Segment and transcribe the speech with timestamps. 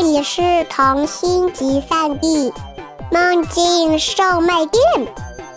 [0.00, 2.52] 这里是童心集散地，
[3.10, 4.80] 梦境售卖店。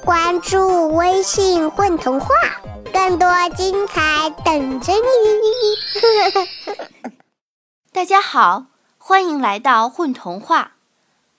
[0.04, 2.28] 关注微信“混童话”，
[2.92, 6.50] 更多精彩等着你。
[7.94, 8.66] 大家好，
[8.98, 10.72] 欢迎来到混童话，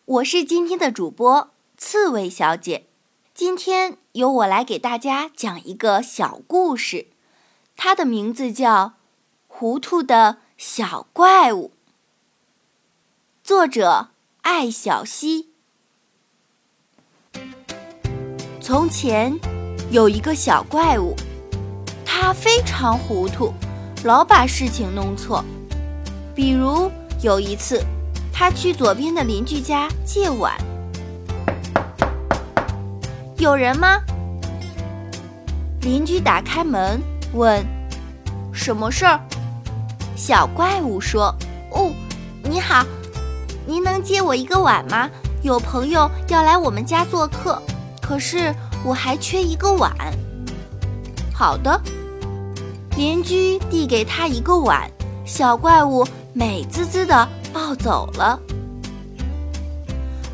[0.04, 2.86] 我是今天的主播刺猬小姐。
[3.34, 7.08] 今天由我来给大家讲一个小故事，
[7.76, 8.70] 它的名字叫
[9.48, 11.72] 《糊涂的小怪物》。
[13.44, 14.10] 作者
[14.42, 15.48] 艾小溪。
[18.60, 19.36] 从前
[19.90, 21.16] 有一个小怪物，
[22.06, 23.52] 他非常糊涂，
[24.04, 25.44] 老把事情弄错。
[26.36, 26.88] 比如
[27.20, 27.84] 有一次，
[28.32, 30.56] 他去左边的邻居家借碗，
[33.38, 34.00] 有人吗？
[35.80, 37.02] 邻居打开门
[37.34, 37.60] 问
[38.54, 39.20] ：“什么事儿？”
[40.14, 41.34] 小怪物说
[41.74, 41.92] ：“哦，
[42.44, 42.86] 你好。”
[43.66, 45.08] 您能借我一个碗吗？
[45.42, 47.60] 有朋友要来我们家做客，
[48.00, 49.92] 可是我还缺一个碗。
[51.34, 51.80] 好的，
[52.96, 54.88] 邻居递给他一个碗，
[55.24, 58.38] 小怪物美滋滋的抱走了。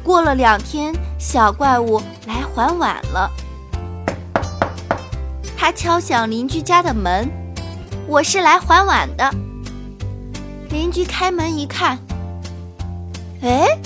[0.02, 3.30] 过了两天，小怪物来还碗了，
[5.56, 7.30] 他敲响邻居家的门
[8.08, 9.30] ：“我是来还碗的。”
[10.70, 11.98] 邻居开门一看。
[13.42, 13.78] 哎，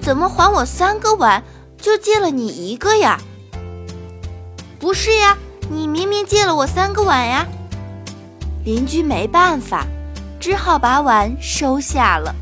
[0.00, 1.42] 怎么还我三个碗，
[1.76, 3.20] 就借了你一个呀？
[4.78, 5.36] 不是呀，
[5.68, 7.46] 你明明借了我三个碗呀。
[8.64, 9.86] 邻居没办法，
[10.40, 12.34] 只好把碗收下了。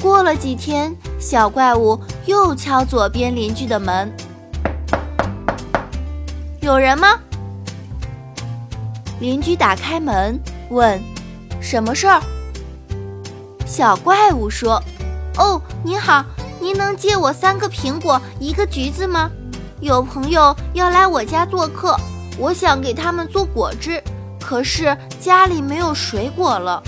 [0.00, 4.10] 过了几天，小怪物又敲左边邻居的门
[6.60, 7.18] ：“有人吗？”
[9.20, 11.02] 邻居打开门问
[11.60, 12.22] ：“什么事儿？”
[13.76, 14.80] 小怪物说
[15.36, 16.24] ：“哦，您好，
[16.60, 19.28] 您能借我三个苹果，一个橘子吗？
[19.80, 21.96] 有朋友要来我家做客，
[22.38, 24.00] 我想给他们做果汁，
[24.40, 26.80] 可是家里没有水果了。”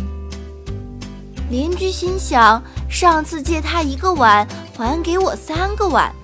[1.51, 4.47] 邻居心想：上次借他一个碗，
[4.79, 6.15] 还给我三个碗，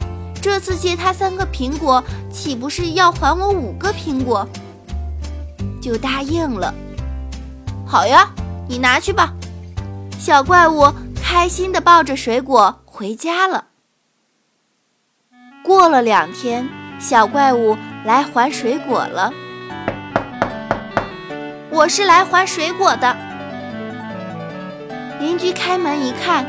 [0.40, 4.46] 这次借他三个苹果，岂不是要还我五个苹果？
[5.80, 6.72] 就答应了。
[7.84, 8.30] 好呀，
[8.68, 9.34] 你拿去吧。
[10.24, 10.88] 小怪物
[11.20, 13.64] 开心地抱着水果回家了。
[15.64, 16.68] 过了两天，
[17.00, 19.32] 小怪物来还水果了。
[21.70, 23.16] 我是来还水果的。
[25.18, 26.46] 邻居开门一看，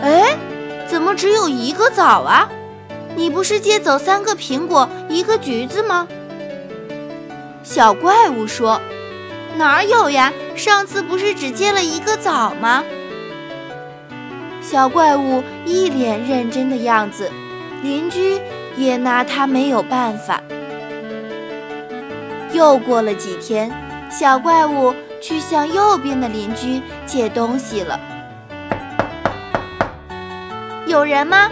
[0.00, 0.38] 哎，
[0.86, 2.48] 怎么只有一个枣啊？
[3.16, 6.06] 你不是借走三个苹果、一个橘子吗？
[7.64, 8.80] 小怪物说。
[9.56, 10.32] 哪有呀？
[10.54, 12.84] 上次不是只借了一个枣吗？
[14.60, 17.30] 小怪物一脸认真的样子，
[17.82, 18.38] 邻居
[18.76, 20.40] 也拿他没有办法。
[22.52, 23.70] 又过了几天，
[24.10, 27.98] 小怪物去向右边的邻居借东西了。
[30.86, 31.50] 有人吗？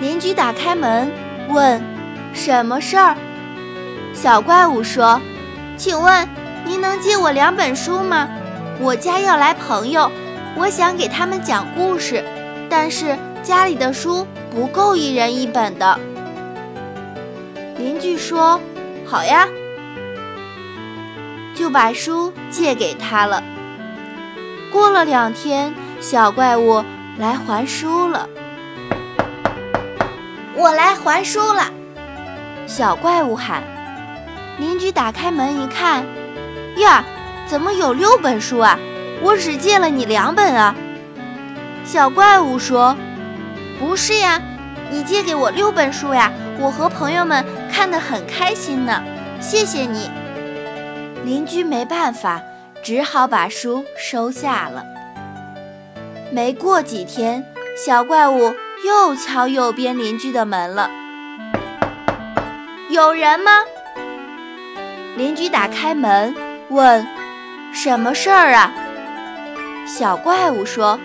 [0.00, 1.10] 邻居打开门
[1.48, 1.82] 问
[2.32, 3.16] ：“什么事儿？”
[4.14, 5.20] 小怪物说。
[5.76, 6.28] 请问
[6.64, 8.28] 您能借我两本书吗？
[8.80, 10.10] 我家要来朋友，
[10.56, 12.24] 我想给他们讲故事，
[12.70, 15.98] 但是家里的书不够一人一本的。
[17.76, 18.60] 邻居说
[19.04, 19.48] ：“好呀。”
[21.54, 23.42] 就把书借给他了。
[24.70, 26.84] 过了两天，小怪物
[27.18, 28.28] 来还书了。
[30.54, 31.64] 我来还书了，
[32.66, 33.62] 小怪物喊。
[34.58, 36.04] 邻居打开门一看，
[36.80, 37.04] 呀，
[37.46, 38.78] 怎么有六本书啊？
[39.20, 40.74] 我只借了你两本啊！
[41.84, 42.96] 小怪物说
[43.80, 44.40] ：“不是呀，
[44.90, 46.30] 你借给我六本书呀，
[46.60, 49.02] 我和朋友们看得很开心呢。
[49.40, 50.08] 谢谢你。”
[51.24, 52.40] 邻居没办法，
[52.82, 54.84] 只好把书收下了。
[56.30, 57.44] 没过几天，
[57.84, 58.54] 小怪物
[58.86, 60.88] 又敲右边邻居的门了
[62.88, 63.50] ：“有人吗？”
[65.16, 66.32] 邻居打开门
[66.70, 67.06] 问
[67.72, 68.72] ：“什么事儿啊？”
[69.86, 70.98] 小怪物说：“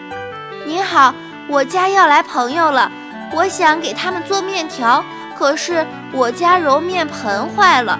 [0.67, 1.13] 您好，
[1.47, 2.91] 我家要来朋友了，
[3.33, 5.03] 我想给他们做面条，
[5.37, 7.99] 可是我家揉面盆坏了，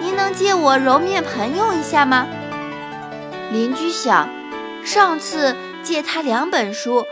[0.00, 2.26] 您能借我揉面盆用一下吗？”
[3.50, 4.28] 邻居想，
[4.84, 7.06] 上次借他两本书，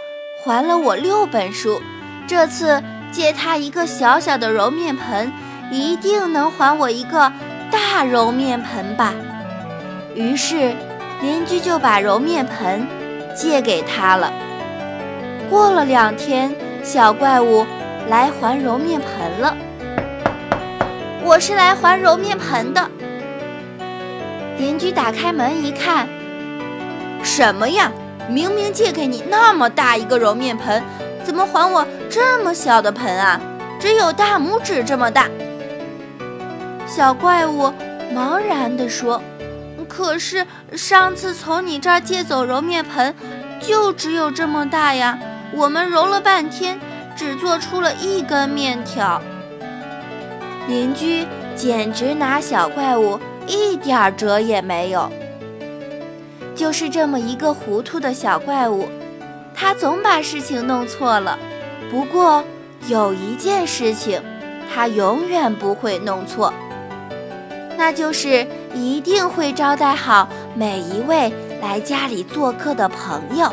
[0.45, 1.81] 还了我六本书，
[2.27, 5.33] 这次借他一个小小的揉面盆，
[5.71, 7.33] 一定能还我一个。
[7.71, 9.15] 大揉面盆吧，
[10.15, 10.75] 于是
[11.21, 12.87] 邻居就把揉面盆
[13.35, 14.33] 借给他了。
[15.49, 17.65] 过了两天，小怪物
[18.09, 19.57] 来还揉面盆了。
[21.25, 22.89] 我是来还揉面盆的。
[24.59, 26.09] 邻居打开门一看，
[27.23, 27.91] 什么呀？
[28.29, 30.83] 明明借给你那么大一个揉面盆，
[31.25, 33.41] 怎么还我这么小的盆啊？
[33.81, 35.27] 只有大拇指这么大。
[36.87, 37.73] 小怪物
[38.15, 39.21] 茫然地说
[39.95, 43.15] ：“可是上次从你这儿借走揉面盆，
[43.61, 45.19] 就只有这么大呀。
[45.53, 46.81] 我们揉了半天，
[47.15, 49.21] 只做出了一根面条。”
[50.67, 55.13] 邻居简直拿小怪物一点辙也没有。
[56.55, 58.89] 就是这么一个糊涂的小怪物，
[59.55, 61.39] 他总把事情弄错了。
[61.91, 62.43] 不过
[62.89, 64.23] 有一件事情，
[64.73, 66.51] 他永远不会弄错，
[67.77, 73.53] 那就是一定会招待好每一位来家里做客的朋友。